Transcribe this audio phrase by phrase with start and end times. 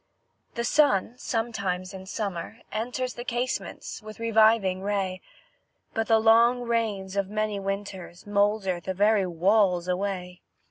[0.55, 5.21] The sun, sometimes in summer, enters The casements, with reviving ray;
[5.93, 10.41] But the long rains of many winters Moulder the very walls away.